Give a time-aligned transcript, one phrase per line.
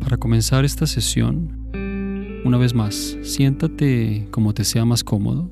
[0.00, 1.70] Para comenzar esta sesión,
[2.44, 5.50] una vez más, siéntate como te sea más cómodo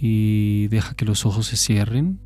[0.00, 2.18] y deja que los ojos se cierren.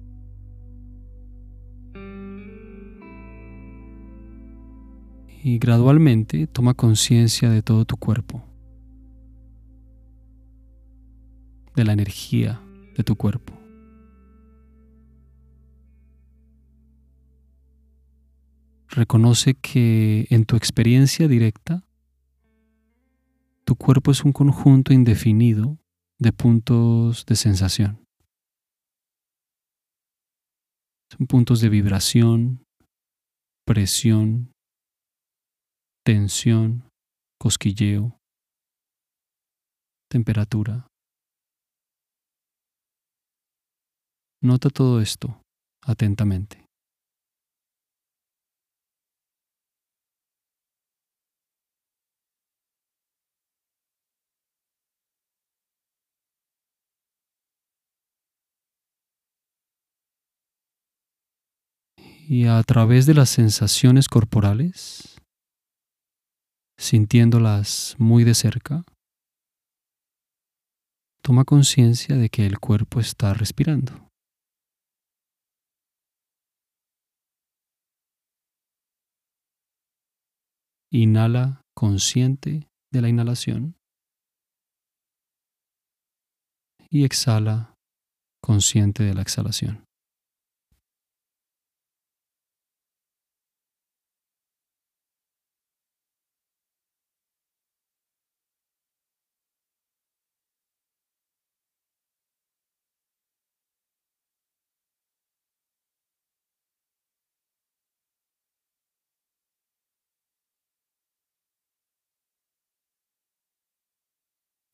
[5.43, 8.43] Y gradualmente toma conciencia de todo tu cuerpo,
[11.75, 12.61] de la energía
[12.97, 13.64] de tu cuerpo.
[18.95, 21.83] Reconoce que en tu experiencia directa,
[23.65, 25.79] tu cuerpo es un conjunto indefinido
[26.21, 28.05] de puntos de sensación.
[31.11, 32.65] Son puntos de vibración,
[33.67, 34.53] presión,
[36.05, 36.89] tensión,
[37.41, 38.17] cosquilleo,
[40.09, 40.87] temperatura.
[44.41, 45.41] Nota todo esto
[45.83, 46.64] atentamente.
[62.27, 65.21] Y a través de las sensaciones corporales,
[66.79, 68.83] sintiéndolas muy de cerca,
[71.23, 74.09] toma conciencia de que el cuerpo está respirando.
[80.91, 83.77] Inhala consciente de la inhalación
[86.89, 87.75] y exhala
[88.41, 89.84] consciente de la exhalación.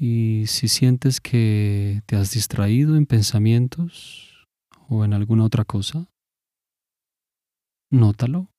[0.03, 4.49] Y si sientes que te has distraído en pensamientos
[4.89, 6.11] o en alguna otra cosa,
[7.91, 8.51] nótalo.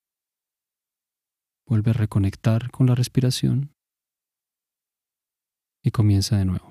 [1.66, 3.74] Vuelve a reconectar con la respiración
[5.82, 6.71] y comienza de nuevo.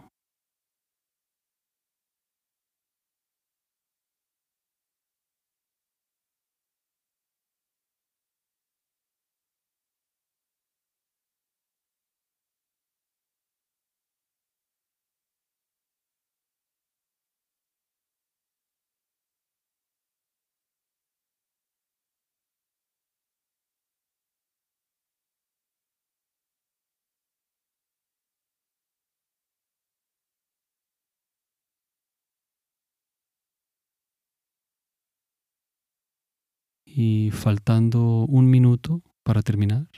[36.95, 39.89] Y faltando un minuto para terminar,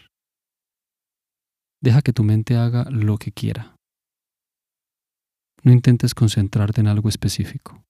[1.82, 3.76] deja que tu mente haga lo que quiera.
[5.62, 7.82] No intentes concentrarte en algo específico.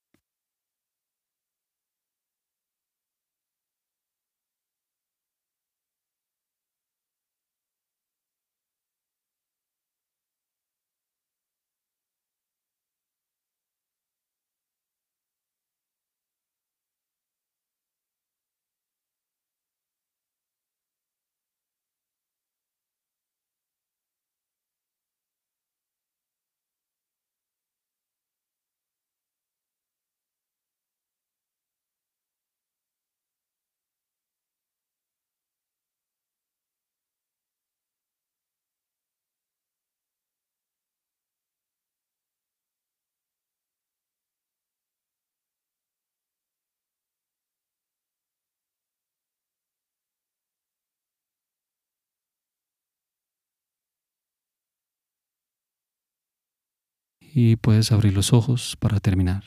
[57.34, 59.42] Y puedes abrir los ojos para terminar.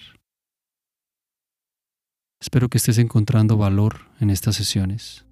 [2.42, 5.26] Espero que estés encontrando valor en estas sesiones.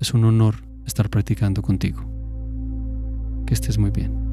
[0.00, 0.56] Es un honor
[0.86, 2.04] estar practicando contigo.
[3.46, 4.26] Que estés muy bien.